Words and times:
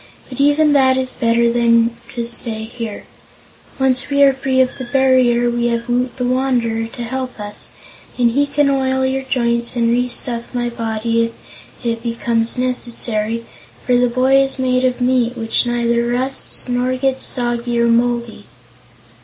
But 0.29 0.39
even 0.41 0.73
that 0.73 0.97
is 0.97 1.13
better 1.13 1.53
than 1.53 1.95
to 2.15 2.25
stay 2.25 2.63
here. 2.63 3.05
Once 3.79 4.09
we 4.09 4.23
are 4.23 4.33
free 4.33 4.59
of 4.59 4.71
the 4.79 4.85
barrier, 4.85 5.47
we 5.47 5.67
have 5.67 5.87
Woot 5.87 6.17
the 6.17 6.25
Wanderer 6.25 6.87
to 6.87 7.03
help 7.03 7.39
us, 7.39 7.69
and 8.17 8.31
he 8.31 8.47
can 8.47 8.67
oil 8.67 9.05
your 9.05 9.21
joints 9.21 9.75
and 9.75 9.91
restuff 9.91 10.45
my 10.55 10.69
body, 10.71 11.25
if 11.25 11.85
it 11.85 12.01
becomes 12.01 12.57
necessary, 12.57 13.45
for 13.85 13.95
the 13.95 14.09
boy 14.09 14.41
is 14.41 14.57
made 14.57 14.83
of 14.85 15.01
meat, 15.01 15.37
which 15.37 15.67
neither 15.67 16.07
rusts 16.07 16.67
nor 16.67 16.95
gets 16.95 17.23
soggy 17.23 17.79
or 17.79 17.85
moldy." 17.87 18.45